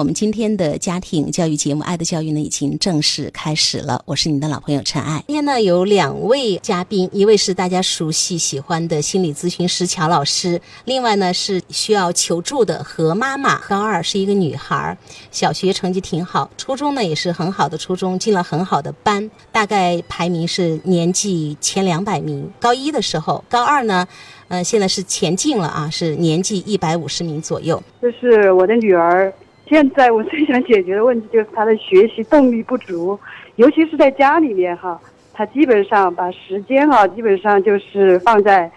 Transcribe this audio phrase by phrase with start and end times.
[0.00, 4.02] 我们今天的家庭教育节目《爱的教育》呢，已经正式开始了。
[4.06, 5.22] 我是你的老朋友陈爱。
[5.26, 13.58] 今天呢，有两位嘉宾，一位是大家熟悉喜欢的心理咨询师乔老师，另外呢是需要求助的何妈妈。
[13.68, 14.96] 高二是一个女孩，
[15.30, 22.50] 小学成绩挺好，初中呢也是很好的初中，进了很好的班，大概排名是年级前两百名。
[22.58, 24.08] 高一的时候，高二呢，
[24.48, 27.82] 呃，现在是前进了啊，是年级一百五十名左右。
[28.00, 29.30] 这是我的女儿。
[29.70, 33.16] 现在我最想解决的问题就是他的学习动力不足，
[33.54, 35.00] 尤其是在家里面哈，
[35.32, 38.68] 他基本上把时间哈，基本上就是放在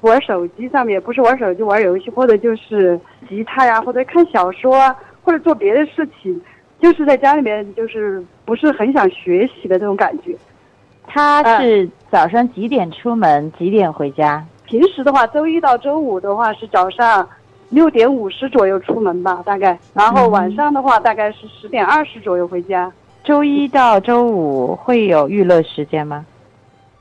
[0.00, 6.40] 玩手机上面，不是玩手机玩游戏，或者就是吉他呀，或者看小说啊，或者做别的事情，
[6.80, 10.34] 就是在家里面就是不是很想学习的这种感觉。
[11.06, 14.42] 他是早上几点出门，几点回家？
[14.64, 17.28] 平时的话，周一到周五的话是早上。
[17.70, 19.78] 六点五十左右出门吧，大概。
[19.94, 22.90] 然后晚上的话，大概是十点二十左右回家。
[23.24, 26.24] 周一到周五会有娱乐时间吗？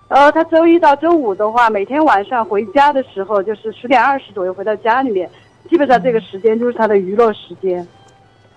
[0.10, 5.30] 呃，他周一到周五的话，每天晚上回家的时候就是十点二十左右回到家里面，
[5.70, 7.86] 基本上这个时间就是他的娱乐时间。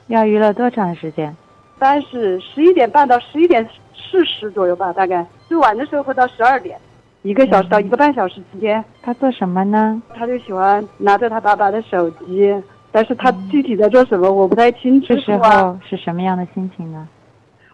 [0.08, 1.30] 要娱乐多长时间？
[1.76, 5.24] 一般是十一点半到十一点四十左右吧，大概。
[5.48, 6.78] 最晚的时候会到十二点。
[7.22, 10.02] 一个小时到一个半小时之间，他做什么呢？
[10.14, 12.54] 他就喜欢拿着他爸爸的手机，
[12.90, 15.08] 但是他具体在做什么我不太清楚。
[15.08, 17.06] 这时候是什么样的心情呢？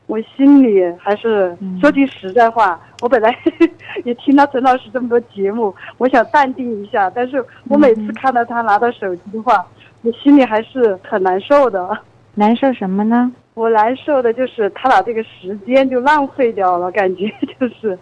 [0.09, 3.37] 我心里还是说句实在话，我本来
[4.05, 9.65] 也听到陈老师这么多节目，我想淡定一下，但是我每次看到他拿到手机的话，
[10.03, 11.97] 我心里还是很难受的。
[12.35, 13.33] 难受什么呢？
[13.55, 17.97] 我难受的就是他把这个时间就浪费掉了，感觉就是。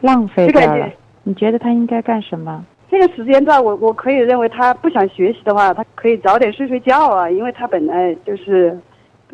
[0.00, 0.88] 浪费掉了。
[1.22, 2.64] 你觉得他应该干什么？
[2.88, 8.78] 这个时间段，我我可以认为他不想学习的话，他可以早点睡睡觉啊，因为他本来就是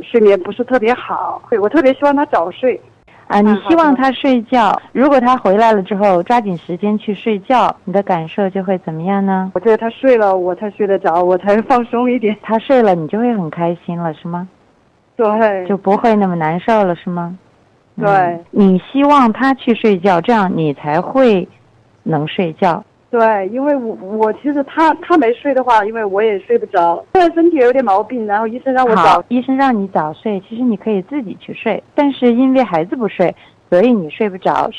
[0.00, 1.42] 睡眠不是特别好。
[1.50, 2.80] 对我特别希望他早睡。
[3.28, 4.74] 啊，你希望他睡觉？
[4.92, 9.50] 如果他回来了之后抓紧时间去睡觉，你的感受就会怎么样呢？
[9.55, 12.36] 我觉得他睡了，我才睡得着，我才放松一点。
[12.42, 14.48] 他睡了，你就会很开心了，是吗？
[15.17, 15.67] 对。
[15.67, 17.36] 就不会那么难受了，是吗？
[17.95, 21.47] 对，你希望他去睡觉，这样你才会
[22.05, 22.83] 能睡觉。
[23.11, 27.05] 对，因为我我其实他他没睡的话，因为我也睡不着。
[27.13, 30.41] 现在身体有点毛病，然后医生让我早，医生让你早睡。
[30.48, 33.35] 其实你可以自己去睡，但是因为孩子不睡，
[33.69, 34.70] 所以你睡不着。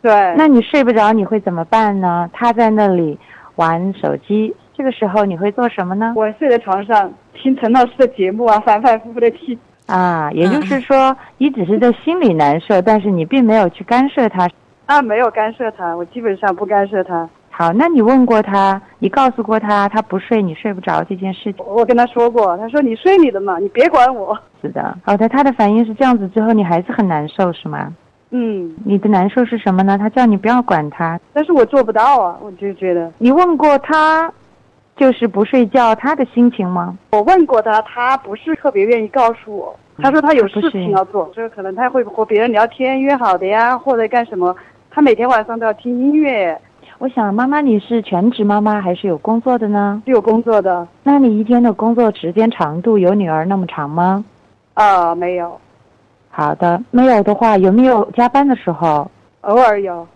[0.00, 0.34] 对。
[0.38, 2.30] 那你睡不着，你会怎么办呢？
[2.32, 3.18] 他在那里
[3.56, 6.14] 玩手机，这个时候你会做什么呢？
[6.16, 9.58] 我睡在床上听陈老师的节目啊，反反复复的听。
[9.86, 14.48] 啊，也就是说，你只是在心里难受，但是你并没有去干涉他。
[14.86, 17.28] 啊，没有干涉他，我基本上不干涉他。
[17.50, 21.64] 好，那你问过他，你告诉过他，他不睡，你睡不着这件事情。
[21.64, 24.36] 我跟他说过，他说你睡你的嘛，你别管我。
[24.60, 27.92] 是的，好的，他的反应是这样子，之后你还是很难受，是吗？
[28.30, 28.74] 嗯。
[28.84, 29.96] 你的难受是什么呢？
[29.96, 33.10] 他叫你不要管他，但是我做不到啊，我就觉得。
[33.18, 34.32] 你问过他？
[34.96, 36.96] 就是不睡觉，他的心情吗？
[37.10, 39.78] 我问过他，他不是特别愿意告诉我。
[39.98, 44.54] 他说他有事情要做，就是可能他会和别人聊天约好的呀，或者干什么。
[44.90, 46.58] 他每天晚上都要听音乐。
[46.98, 50.02] 我想，妈妈你是全职妈妈还是有工作的呢？
[50.06, 50.88] 是有工作的。
[51.02, 54.24] 那你一天的工作时间长度有女儿那么长吗？
[54.72, 55.60] 啊，没有。
[56.30, 59.10] 好的，没有的话，有没有加班的时候？
[59.42, 60.06] 偶尔有。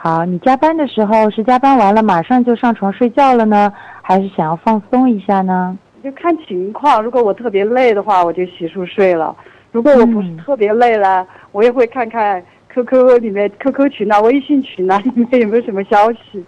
[0.00, 5.76] 好，你加班的时候是加班完了马上就上床睡觉了呢，还是想要放松一下呢？
[6.04, 9.34] 就看情况，如果我特别累的话，我就洗漱睡了；
[9.72, 12.40] 如果我不是特别累了，我也会看看
[12.72, 16.44] QQ 里面 QQ 群啊、微信群啊里面有没有什么消息。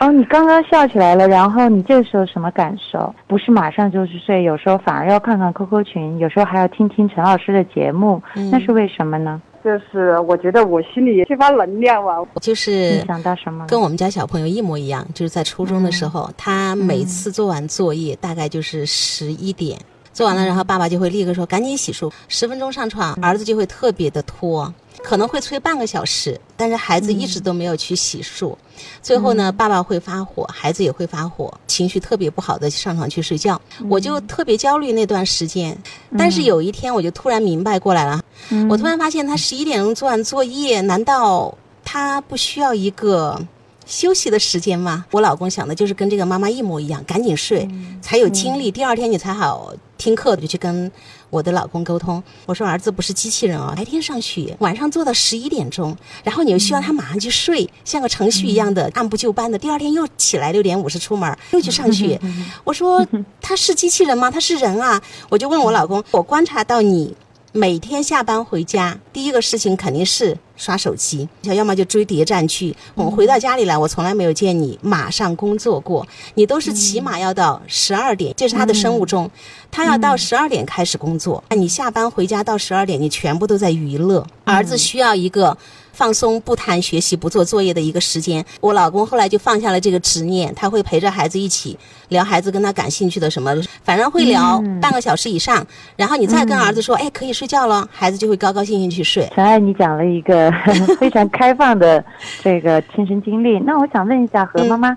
[0.00, 3.14] 哦，你刚刚笑起来了，然后你这时候什么感受？
[3.28, 8.20] 不是马上就去睡，有时候反而要看看 QQ 群，有时候还要听听陈老师的节目，
[8.50, 9.40] 那是为什么呢？
[9.64, 12.16] 就是我觉得我心里缺乏能量啊。
[12.40, 13.66] 就是想到什么？
[13.66, 19.78] 跟我们家小朋友一模一样，就是在初中的时候，他每次做完作业大概就是十一点，
[20.12, 24.72] 做完了，然后爸爸就会立刻说赶紧洗漱，十分钟上床，儿子就会特别的拖。
[25.02, 28.54] 可能会催半个小时，但是孩子一直都没有去洗漱，
[29.02, 35.76] 最后呢，爸爸会发火，孩子也会发火，情绪特别不好的上床去睡觉，我就特别焦虑那段时间。
[36.16, 38.22] 但是有一天我就突然明白过来了，
[38.68, 43.40] 我突然发现他十一点钟做完作业，难道他不需要一个
[43.88, 45.04] 休息的时间嘛。
[45.10, 47.68] 我老公想的就是跟这个妈妈一模一样，赶紧睡，
[48.00, 50.36] 才有精力，第二天你才好听课。
[50.36, 50.92] 就去跟
[51.30, 62.20] 我的老公沟通，我说儿子不是机器人哦，白天上学，晚上做到十一点钟，然后你又希望他马上去睡，像个程序一样的按部就班的，第二天又起来六点五十出门又去上学。
[62.64, 63.04] 我说
[63.40, 64.30] 他是机器人吗？
[64.30, 65.02] 他是人啊！
[65.30, 67.16] 我就问我老公，我观察到你。
[67.58, 72.72] 每天下班回家，第一个事情肯定是刷手机，要么就追谍战剧。
[72.94, 79.28] 我们回到家里来，我从来没有见你马上工作过，你都是起码要到十二点，这是他的生物钟，
[79.72, 81.42] 他要到十二点开始工作。
[81.50, 84.24] 你下班回家到十二点，你全部都在娱乐。
[84.44, 85.58] 儿子需要一个。
[85.98, 88.44] 放松，不谈学习，不做作业的一个时间。
[88.60, 91.76] 我老公后来就放下了这个执念，他会陪着孩子一起
[92.10, 93.52] 聊孩子跟他感兴趣的什么，
[93.82, 95.66] 反正会聊半个小时以上。
[95.96, 99.28] 然后你再跟儿子说，哎，可以睡觉了，孩子就会高高兴兴去睡。
[99.34, 100.52] 陈爱，你讲了一个
[101.00, 102.04] 非常开放的
[102.44, 103.58] 这个亲身经历。
[103.58, 104.96] 那我想问一下何妈妈，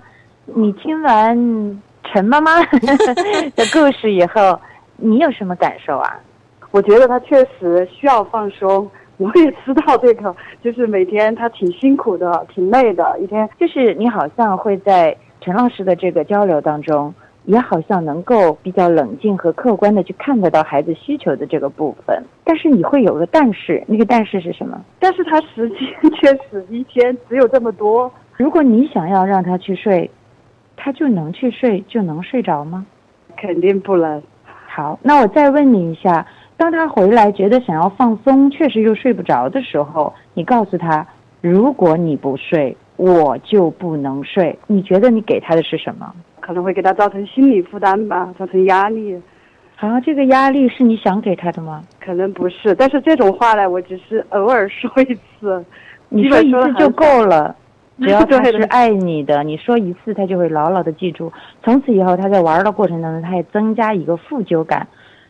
[0.54, 1.82] 你听完
[2.12, 2.62] 陈妈妈
[3.56, 4.56] 的故事以后，
[4.98, 6.16] 你有什么感受啊？
[6.70, 8.88] 我觉得他确实需要放松。
[9.18, 13.18] 我也知道这个，就是每天他挺辛苦的，挺累的。
[13.20, 17.14] 一天就是你好像会在陈老师的这个交流当中，
[17.44, 22.20] 也好像能够比较冷静和客观的去看得到孩子需求的这个部分。
[22.42, 24.80] 但是你会有个但是，那个但是是什么？
[24.98, 25.78] 但是他时间
[26.20, 28.12] 确实一天只有这么多。
[28.36, 30.10] 如果你想要让他去睡，
[30.76, 32.84] 他就能去睡，就能睡着吗？
[33.36, 34.20] 肯定不能。
[34.66, 36.26] 好，那我再问你一下。
[36.62, 41.04] 当他回来觉得想要放松，确实又睡不着的时候，你告诉他：
[41.40, 44.56] 如果你不睡，我就不能睡。
[44.68, 46.14] 你觉得你给他的是什么？
[46.38, 49.20] 可能会给他造成心理负担吧，造成压力。
[49.78, 51.82] 啊，这个压力是你想给他的吗？
[51.98, 55.64] 可能不是，但是这种话呢，我只是偶尔说一次。
[56.10, 57.56] 你说一次就够了，
[57.98, 61.32] 只要他是爱你的，你说一次他就会牢牢的记住。
[61.64, 64.86] 从此以后，他在玩的过程当中，他也增加一个负疚感，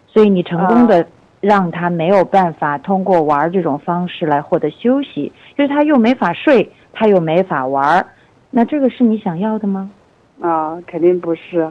[0.07, 1.07] 所以你成功的。
[1.43, 8.07] 让他没有办法通过玩这种方式来获得休息，就是他又没法睡，他又没法玩，
[8.49, 9.91] 那这个是你想要的吗？
[10.41, 11.69] 啊，肯定不是。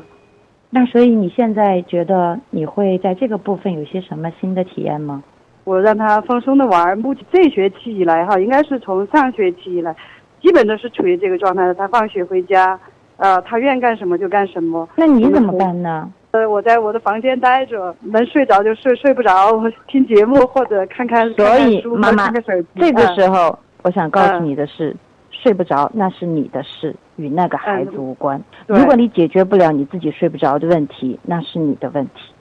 [0.69, 5.23] 那所以你现在觉得你会在这个部分有些什么新的体验吗？
[5.63, 9.95] 我让他放松的玩，目前这学期以来哈，应该是从上学期以来，
[10.41, 11.74] 基本都是处于这个状态的。
[11.74, 12.77] 他放学回家，
[13.15, 14.89] 呃，他愿干什么就干什么。
[14.97, 16.12] 那你怎么办呢？
[16.31, 22.31] 呃，我在我的房间待着，能睡着就睡，睡不着我听节目或者看看所以妈妈，
[22.75, 24.95] 这个时候我想告诉你的是，
[25.30, 28.42] 睡不着那是你的事，与那个孩子无关。
[28.66, 32.31] 如果你解决不了你自己睡不着的问题，那是你的问题。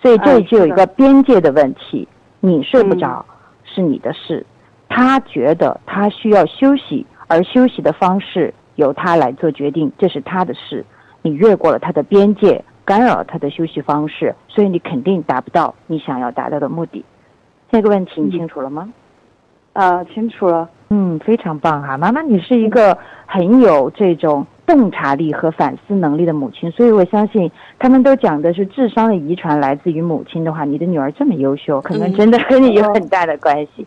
[0.00, 2.06] 所以这里就有一个边界的问题，
[2.38, 3.26] 你睡不着
[3.64, 4.46] 是你的事，
[4.88, 10.84] 他觉得他需要休息，而休息的方式由他来做决定，这是他的事。
[11.22, 12.64] 你越过了他的边界。
[12.84, 17.04] 干扰他的休息方式，所以你肯定达不到你想要达到的目的。
[17.70, 18.92] 这个问题你清楚了吗？
[19.72, 20.68] 啊，清楚了。
[20.90, 24.46] 嗯，非常棒哈，妈妈，你是一个很有这种。
[24.72, 33.86] 洞察力和反思能力的母亲，所以我相信他们都讲的是智商的遗传来自于母亲的话，你的女儿这么优秀，可能真的跟你有很大的关系。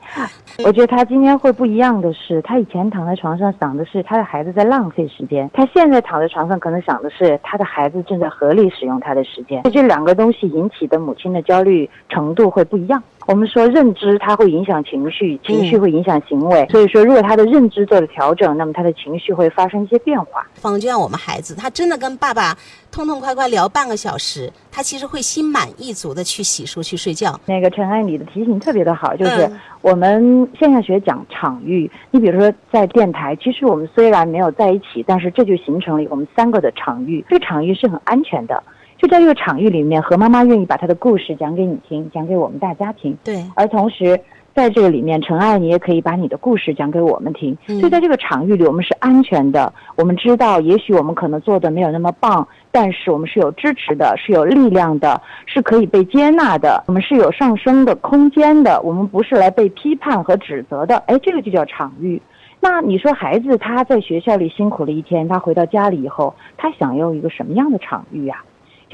[0.64, 9.64] 我觉得她今天会不一样的是，她以前躺在床上想的是她的孩子在浪费时间，她现在躺在床上可能想的是她的孩子正在合理使用她的时间。
[9.64, 13.02] 这两个东西引起的母亲的焦虑程度会不一样。
[13.26, 20.46] 我们说认知它会影响情绪，情绪会影响行为，所以说如果他的认知做了调整，那么他的情绪会发生一些变化。
[20.62, 22.56] 就像我们孩子，他真的跟爸爸
[22.92, 27.40] 痛痛快快聊半个小时，他其实会心满意足的去洗漱去睡觉。
[27.46, 29.50] 那个陈爱，你的提醒特别的好，就是
[29.82, 31.90] 我们现象学讲场域。
[32.12, 37.26] 你比如说在电台，其实我们虽然没有在一起，但是这就形成了我们三个的场域。
[37.28, 38.62] 这个场域是很安全的，
[38.98, 43.18] 就在这个场域里面，何妈妈愿意把她的故事讲给你听，讲给我们大家听。
[43.24, 44.20] 对，而同时。
[44.56, 47.58] 在这个里面，陈爱，你也可以把你的故事讲给我们听。
[47.68, 49.74] 所以在这个场域里，我们是安全的。
[49.98, 56.82] 我们知道，也许我们可能做的没有那么棒，但是我们是有支持的，是有力量的，是可以被接纳的。
[56.88, 58.82] 我们是有上升的空间的。
[58.82, 60.96] 我们不是来被批判和指责的。
[61.08, 62.22] 哎，这个就叫场域。
[62.62, 68.42] 那你说，孩子他在学校里辛苦了一天，他回到家里以后，他想要一个什么样的场域呀？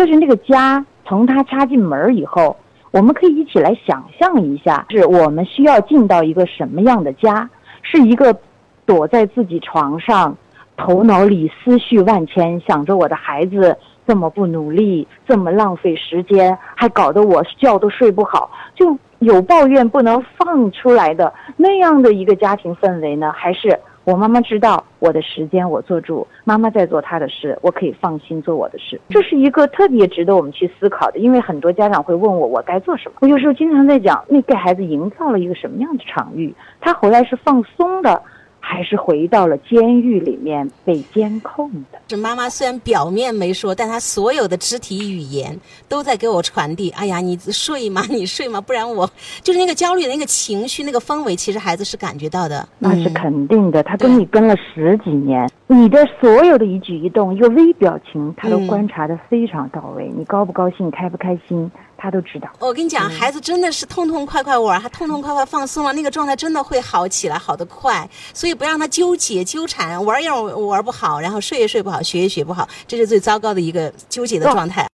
[0.01, 2.57] 就是那个家，从他插进门以后。
[2.89, 7.47] 我们可以一起来想象一下，是我们需要进到一个什么样的家？
[7.83, 8.35] 是一个
[8.83, 10.35] 躲在自己床上，
[10.75, 13.77] 头脑里思绪万千，想着我的孩子
[14.07, 23.31] 这么不努力，这么浪费时间，还搞得我觉都睡不好，就有抱怨不能放出来的那样的一个家庭氛围呢？
[23.31, 28.99] 还是我妈妈知道我的时间我做主，妈妈在做她的事，我可以放心做我的事。
[29.09, 33.17] 这是一个特别值得我们去思考的，因为很多家长会问我我该做什么。
[33.21, 38.21] 我有时候经常在讲，你给孩子营造了一个什么样的场域，他回来是放松的。
[38.71, 41.99] 还是回到了监狱里面被监控的。
[42.07, 45.59] 是妈妈虽然表面没说，但她所有的肢体语言
[45.89, 46.89] 都在给我传递。
[46.91, 48.01] 哎呀，你睡嘛？
[48.09, 48.61] 你睡嘛？
[48.61, 49.09] 不然我
[49.41, 52.65] 就是那个焦虑的那个情绪、那个氛围，其实孩子是感觉到的。
[52.79, 60.09] 那是肯定的，他跟你跟了十几年，你的所有的一举一动、一个微表情，他都观察的非常到位。
[60.15, 60.89] 你高不高兴？
[60.91, 61.69] 开不开心？
[62.01, 62.49] 他都知道。
[62.57, 68.09] 我跟你讲，孩子真的是痛痛快快玩，他痛痛快快放松了，那个状态真的会好起来，好得快。
[68.33, 74.89] 所以不让他纠结纠缠，玩也玩不好，然后睡也睡不好，学也学不好，这是最糟糕的一个纠结的状态。